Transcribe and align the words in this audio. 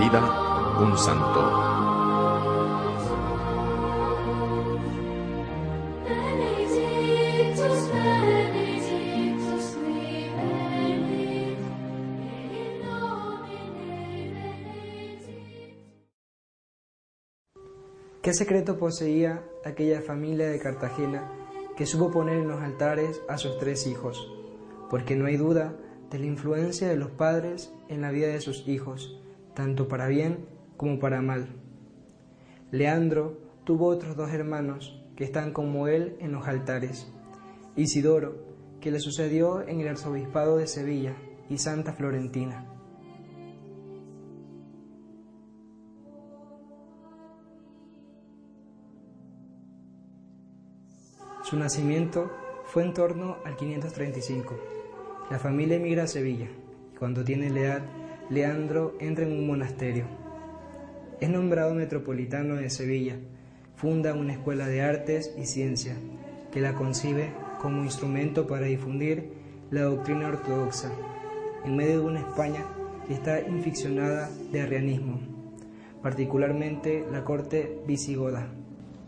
vida 0.00 0.76
un 0.80 0.96
santo. 0.98 1.70
¿Qué 18.22 18.34
secreto 18.34 18.78
poseía 18.78 19.42
aquella 19.64 20.02
familia 20.02 20.48
de 20.48 20.58
Cartagena 20.58 21.30
que 21.76 21.86
supo 21.86 22.10
poner 22.10 22.38
en 22.38 22.48
los 22.48 22.60
altares 22.60 23.22
a 23.28 23.38
sus 23.38 23.58
tres 23.58 23.86
hijos? 23.86 24.30
Porque 24.90 25.16
no 25.16 25.26
hay 25.26 25.36
duda 25.36 25.74
de 26.10 26.18
la 26.18 26.26
influencia 26.26 26.88
de 26.88 26.96
los 26.96 27.10
padres 27.10 27.72
en 27.88 28.02
la 28.02 28.10
vida 28.10 28.28
de 28.28 28.40
sus 28.40 28.68
hijos, 28.68 29.20
tanto 29.60 29.88
para 29.88 30.08
bien 30.08 30.46
como 30.78 30.98
para 30.98 31.20
mal. 31.20 31.46
Leandro 32.70 33.36
tuvo 33.64 33.88
otros 33.88 34.16
dos 34.16 34.32
hermanos 34.32 35.04
que 35.16 35.24
están 35.24 35.52
como 35.52 35.86
él 35.86 36.16
en 36.18 36.32
los 36.32 36.48
altares. 36.48 37.12
Isidoro, 37.76 38.38
que 38.80 38.90
le 38.90 39.00
sucedió 39.00 39.60
en 39.68 39.80
el 39.80 39.88
arzobispado 39.88 40.56
de 40.56 40.66
Sevilla, 40.66 41.14
y 41.50 41.58
Santa 41.58 41.92
Florentina. 41.92 42.64
Su 51.42 51.58
nacimiento 51.58 52.30
fue 52.64 52.84
en 52.84 52.94
torno 52.94 53.36
al 53.44 53.56
535. 53.56 54.58
La 55.30 55.38
familia 55.38 55.76
emigra 55.76 56.04
a 56.04 56.06
Sevilla 56.06 56.48
y 56.94 56.96
cuando 56.96 57.22
tiene 57.24 57.50
la 57.50 57.60
edad, 57.60 57.99
Leandro 58.30 58.94
entra 59.00 59.26
en 59.26 59.32
un 59.32 59.44
monasterio. 59.44 60.04
Es 61.20 61.28
nombrado 61.28 61.74
metropolitano 61.74 62.54
de 62.54 62.70
Sevilla, 62.70 63.16
funda 63.74 64.14
una 64.14 64.34
escuela 64.34 64.68
de 64.68 64.82
artes 64.82 65.34
y 65.36 65.46
ciencia 65.46 65.96
que 66.52 66.60
la 66.60 66.76
concibe 66.76 67.32
como 67.60 67.82
instrumento 67.82 68.46
para 68.46 68.66
difundir 68.66 69.32
la 69.72 69.82
doctrina 69.82 70.28
ortodoxa 70.28 70.92
en 71.64 71.74
medio 71.74 72.02
de 72.02 72.06
una 72.06 72.20
España 72.20 72.64
que 73.08 73.14
está 73.14 73.40
inficcionada 73.40 74.30
de 74.52 74.60
arrianismo, 74.60 75.18
particularmente 76.00 77.04
la 77.10 77.24
corte 77.24 77.80
visigoda. 77.84 78.46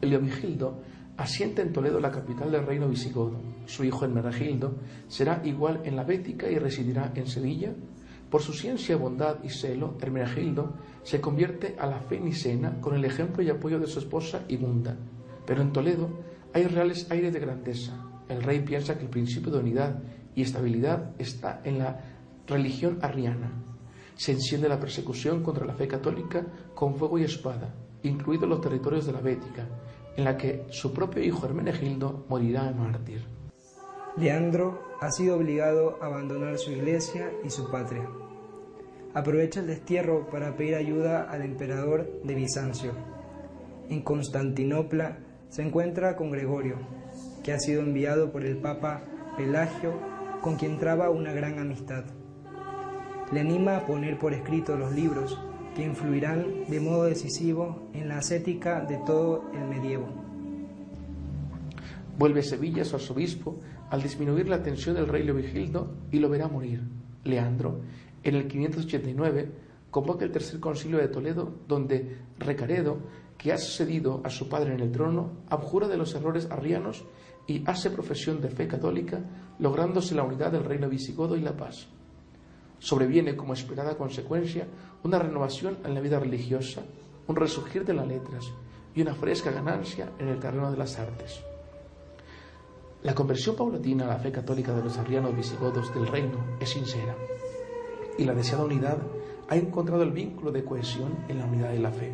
Leovigildo 0.00 0.80
asienta 1.18 1.60
en 1.60 1.74
Toledo 1.74 2.00
la 2.00 2.10
capital 2.10 2.50
del 2.50 2.66
reino 2.66 2.88
visigodo. 2.88 3.38
Su 3.66 3.84
hijo 3.84 4.06
Hermenegildo 4.06 4.76
será 5.08 5.42
igual 5.44 5.82
en 5.84 5.94
la 5.94 6.04
Bética 6.04 6.50
y 6.50 6.58
residirá 6.58 7.12
en 7.14 7.26
Sevilla. 7.26 7.74
Por 8.30 8.42
su 8.42 8.52
ciencia, 8.52 8.96
bondad 8.96 9.42
y 9.42 9.48
celo, 9.48 9.96
Hermenegildo 10.00 10.74
se 11.02 11.20
convierte 11.20 11.74
a 11.78 11.86
la 11.86 11.98
fe 11.98 12.20
nicena 12.20 12.80
con 12.80 12.94
el 12.94 13.04
ejemplo 13.04 13.42
y 13.42 13.50
apoyo 13.50 13.80
de 13.80 13.88
su 13.88 13.98
esposa 13.98 14.44
Igunda. 14.46 14.96
Pero 15.44 15.62
en 15.62 15.72
Toledo 15.72 16.08
hay 16.54 16.64
reales 16.64 17.10
aires 17.10 17.32
de 17.32 17.40
grandeza. 17.40 18.06
El 18.28 18.44
rey 18.44 18.60
piensa 18.60 18.96
que 18.96 19.02
el 19.02 19.10
principio 19.10 19.50
de 19.50 19.58
unidad 19.58 20.00
y 20.36 20.42
estabilidad 20.42 21.10
está 21.18 21.60
en 21.64 21.78
la 21.78 22.00
religión 22.46 22.98
arriana. 23.02 23.50
Se 24.14 24.30
enciende 24.30 24.68
la 24.68 24.78
persecución 24.78 25.42
contra 25.42 25.66
la 25.66 25.74
fe 25.74 25.88
católica 25.88 26.46
con 26.74 26.94
fuego 26.94 27.18
y 27.18 27.24
espada, 27.24 27.74
incluidos 28.04 28.48
los 28.48 28.60
territorios 28.60 29.06
de 29.06 29.12
la 29.12 29.20
Bética, 29.20 29.66
en 30.16 30.22
la 30.22 30.36
que 30.36 30.66
su 30.70 30.92
propio 30.92 31.20
hijo 31.24 31.46
Hermenegildo 31.46 32.26
morirá 32.28 32.68
en 32.68 32.78
mártir. 32.78 33.39
Leandro 34.16 34.82
ha 35.00 35.10
sido 35.12 35.36
obligado 35.36 35.98
a 36.02 36.06
abandonar 36.06 36.58
su 36.58 36.72
iglesia 36.72 37.30
y 37.44 37.50
su 37.50 37.70
patria. 37.70 38.08
Aprovecha 39.14 39.60
el 39.60 39.68
destierro 39.68 40.28
para 40.30 40.56
pedir 40.56 40.74
ayuda 40.74 41.30
al 41.30 41.42
emperador 41.42 42.20
de 42.24 42.34
Bizancio. 42.34 42.92
En 43.88 44.02
Constantinopla 44.02 45.18
se 45.48 45.62
encuentra 45.62 46.16
con 46.16 46.30
Gregorio, 46.30 46.76
que 47.44 47.52
ha 47.52 47.58
sido 47.58 47.82
enviado 47.82 48.32
por 48.32 48.44
el 48.44 48.58
Papa 48.58 49.02
Pelagio, 49.36 49.94
con 50.42 50.56
quien 50.56 50.78
traba 50.78 51.10
una 51.10 51.32
gran 51.32 51.58
amistad. 51.58 52.04
Le 53.32 53.40
anima 53.40 53.76
a 53.76 53.86
poner 53.86 54.18
por 54.18 54.32
escrito 54.32 54.76
los 54.76 54.92
libros 54.92 55.40
que 55.76 55.84
influirán 55.84 56.64
de 56.68 56.80
modo 56.80 57.04
decisivo 57.04 57.88
en 57.94 58.08
la 58.08 58.18
ascética 58.18 58.80
de 58.80 58.98
todo 59.06 59.44
el 59.54 59.68
medievo. 59.68 60.29
Vuelve 62.20 62.42
Sevilla 62.42 62.84
su 62.84 62.96
arzobispo 62.96 63.60
al 63.88 64.02
disminuir 64.02 64.46
la 64.46 64.62
tensión 64.62 64.94
del 64.94 65.08
rey 65.08 65.22
Leovigildo 65.22 65.90
y 66.10 66.18
lo 66.18 66.28
verá 66.28 66.48
morir. 66.48 66.82
Leandro, 67.24 67.80
en 68.22 68.34
el 68.34 68.46
589, 68.46 69.50
convoca 69.90 70.26
el 70.26 70.30
tercer 70.30 70.60
concilio 70.60 70.98
de 70.98 71.08
Toledo, 71.08 71.50
donde 71.66 72.18
Recaredo, 72.38 72.98
que 73.38 73.54
ha 73.54 73.56
sucedido 73.56 74.20
a 74.22 74.28
su 74.28 74.50
padre 74.50 74.74
en 74.74 74.80
el 74.80 74.92
trono, 74.92 75.44
abjura 75.48 75.88
de 75.88 75.96
los 75.96 76.14
errores 76.14 76.46
arrianos 76.50 77.06
y 77.46 77.62
hace 77.64 77.88
profesión 77.88 78.42
de 78.42 78.50
fe 78.50 78.68
católica, 78.68 79.24
lográndose 79.58 80.14
la 80.14 80.22
unidad 80.22 80.52
del 80.52 80.64
reino 80.64 80.90
visigodo 80.90 81.38
y 81.38 81.40
la 81.40 81.56
paz. 81.56 81.88
Sobreviene 82.80 83.34
como 83.34 83.54
esperada 83.54 83.96
consecuencia 83.96 84.66
una 85.04 85.18
renovación 85.18 85.78
en 85.86 85.94
la 85.94 86.00
vida 86.00 86.20
religiosa, 86.20 86.82
un 87.28 87.36
resurgir 87.36 87.86
de 87.86 87.94
las 87.94 88.06
letras 88.06 88.44
y 88.94 89.00
una 89.00 89.14
fresca 89.14 89.50
ganancia 89.50 90.12
en 90.18 90.28
el 90.28 90.38
terreno 90.38 90.70
de 90.70 90.76
las 90.76 90.98
artes. 90.98 91.44
La 93.02 93.14
conversión 93.14 93.56
paulatina 93.56 94.04
a 94.04 94.08
la 94.08 94.18
fe 94.18 94.30
católica 94.30 94.74
de 94.74 94.82
los 94.82 94.98
arrianos 94.98 95.34
visigodos 95.34 95.94
del 95.94 96.06
reino 96.06 96.36
es 96.60 96.68
sincera 96.68 97.16
y 98.18 98.24
la 98.24 98.34
deseada 98.34 98.64
unidad 98.64 98.98
ha 99.48 99.56
encontrado 99.56 100.02
el 100.02 100.12
vínculo 100.12 100.52
de 100.52 100.64
cohesión 100.64 101.16
en 101.28 101.38
la 101.38 101.46
unidad 101.46 101.70
de 101.70 101.78
la 101.78 101.90
fe, 101.90 102.12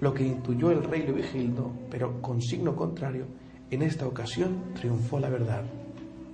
lo 0.00 0.12
que 0.12 0.24
intuyó 0.24 0.72
el 0.72 0.82
rey 0.82 1.04
Leovigildo, 1.04 1.70
pero 1.88 2.20
con 2.20 2.42
signo 2.42 2.74
contrario, 2.74 3.26
en 3.70 3.82
esta 3.82 4.08
ocasión 4.08 4.74
triunfó 4.74 5.20
la 5.20 5.30
verdad. 5.30 5.62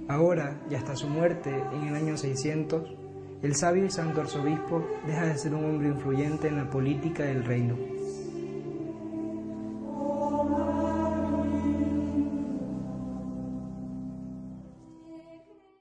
Ahora, 0.08 0.62
y 0.70 0.76
hasta 0.76 0.96
su 0.96 1.06
muerte 1.06 1.50
en 1.50 1.88
el 1.88 1.94
año 1.94 2.16
600, 2.16 2.90
el 3.42 3.54
sabio 3.54 3.84
y 3.84 3.90
santo 3.90 4.22
arzobispo 4.22 4.82
deja 5.06 5.26
de 5.26 5.36
ser 5.36 5.54
un 5.54 5.66
hombre 5.66 5.88
influyente 5.88 6.48
en 6.48 6.56
la 6.56 6.70
política 6.70 7.24
del 7.24 7.44
reino 7.44 7.93